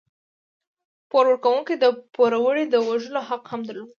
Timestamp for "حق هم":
3.29-3.61